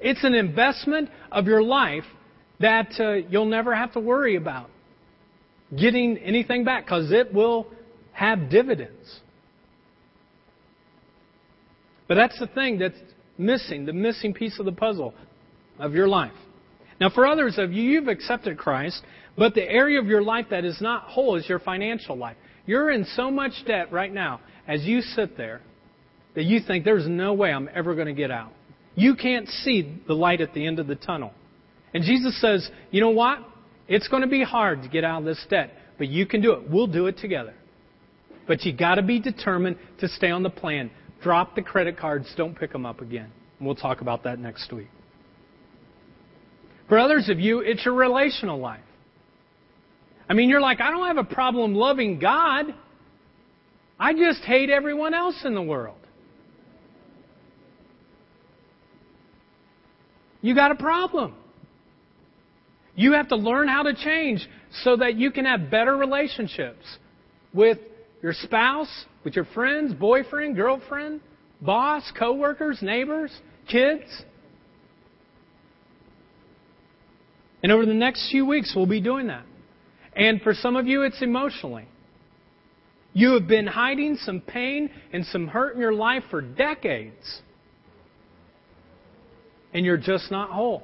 [0.00, 2.04] It's an investment of your life
[2.58, 4.68] that uh, you'll never have to worry about
[5.76, 7.66] getting anything back because it will
[8.12, 9.20] have dividends.
[12.08, 12.98] But that's the thing that's
[13.38, 15.14] missing, the missing piece of the puzzle
[15.78, 16.32] of your life.
[17.00, 19.02] Now, for others of you, you've accepted Christ,
[19.36, 22.36] but the area of your life that is not whole is your financial life.
[22.66, 25.62] You're in so much debt right now as you sit there
[26.34, 28.52] that you think there's no way I'm ever going to get out.
[28.94, 31.32] You can't see the light at the end of the tunnel.
[31.94, 33.38] And Jesus says, you know what?
[33.88, 36.52] It's going to be hard to get out of this debt, but you can do
[36.52, 36.70] it.
[36.70, 37.54] We'll do it together.
[38.46, 40.90] But you got to be determined to stay on the plan.
[41.22, 43.30] Drop the credit cards, don't pick them up again.
[43.60, 44.88] We'll talk about that next week.
[46.88, 48.80] For others of you, it's your relational life.
[50.28, 52.74] I mean, you're like, I don't have a problem loving God.
[53.98, 55.98] I just hate everyone else in the world.
[60.40, 61.34] You got a problem.
[62.94, 64.46] You have to learn how to change
[64.82, 66.84] so that you can have better relationships
[67.54, 67.78] with
[68.22, 71.20] your spouse, with your friends, boyfriend, girlfriend,
[71.60, 73.32] boss, coworkers, neighbors,
[73.68, 74.04] kids.
[77.62, 79.44] And over the next few weeks, we'll be doing that.
[80.14, 81.86] And for some of you, it's emotionally.
[83.14, 87.40] You have been hiding some pain and some hurt in your life for decades.
[89.72, 90.82] And you're just not whole.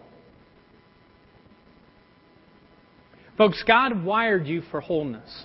[3.39, 5.45] Folks, God wired you for wholeness.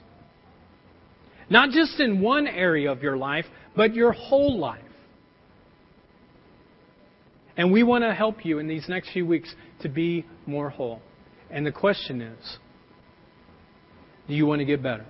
[1.49, 4.81] Not just in one area of your life, but your whole life.
[7.55, 11.01] And we want to help you in these next few weeks to be more whole.
[11.51, 12.57] And the question is
[14.27, 15.05] do you want to get better?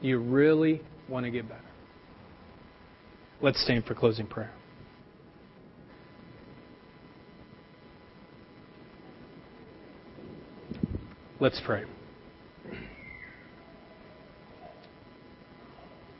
[0.00, 1.60] Do you really want to get better?
[3.42, 4.52] Let's stand for closing prayer.
[11.44, 11.82] Let's pray.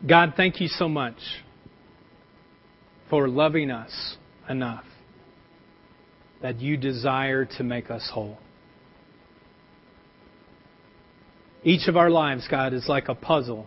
[0.06, 1.16] God, thank you so much
[3.08, 4.18] for loving us
[4.50, 4.84] enough
[6.42, 8.36] that you desire to make us whole.
[11.62, 13.66] Each of our lives, God, is like a puzzle.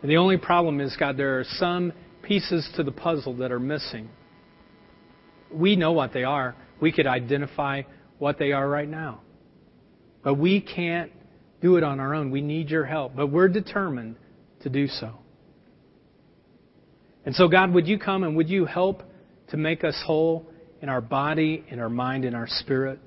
[0.00, 1.92] And the only problem is, God, there are some
[2.22, 4.08] pieces to the puzzle that are missing.
[5.52, 6.56] We know what they are.
[6.80, 7.82] We could identify
[8.22, 9.20] what they are right now.
[10.22, 11.10] But we can't
[11.60, 12.30] do it on our own.
[12.30, 13.16] We need your help.
[13.16, 14.14] But we're determined
[14.62, 15.14] to do so.
[17.26, 19.02] And so, God, would you come and would you help
[19.48, 20.46] to make us whole
[20.80, 23.00] in our body, in our mind, in our spirit?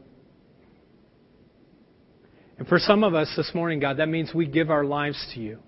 [2.57, 5.39] And for some of us this morning, God, that means we give our lives to
[5.39, 5.59] you.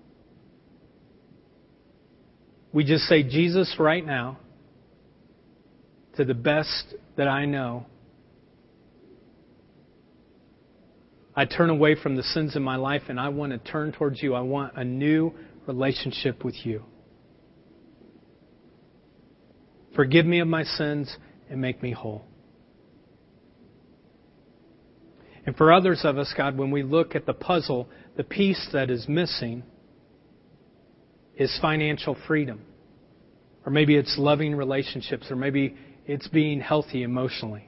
[2.70, 4.40] We just say, Jesus, right now,
[6.18, 7.86] to the best that I know,
[11.38, 14.20] I turn away from the sins in my life and I want to turn towards
[14.20, 14.34] you.
[14.34, 15.32] I want a new
[15.68, 16.82] relationship with you.
[19.94, 21.16] Forgive me of my sins
[21.48, 22.24] and make me whole.
[25.46, 28.90] And for others of us, God, when we look at the puzzle, the piece that
[28.90, 29.62] is missing
[31.36, 32.62] is financial freedom.
[33.64, 37.67] Or maybe it's loving relationships, or maybe it's being healthy emotionally.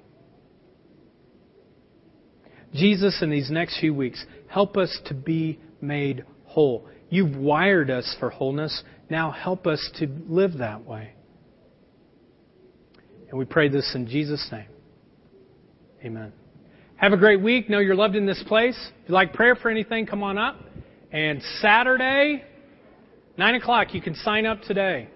[2.75, 6.87] Jesus, in these next few weeks, help us to be made whole.
[7.09, 8.83] You've wired us for wholeness.
[9.09, 11.13] Now help us to live that way.
[13.29, 14.69] And we pray this in Jesus' name.
[16.05, 16.33] Amen.
[16.97, 17.71] Have a great week.
[17.71, 18.77] Know you're loved in this place.
[19.03, 20.61] If you like prayer for anything, come on up.
[21.13, 22.45] And Saturday,
[23.37, 25.09] 9 o'clock, you can sign up today.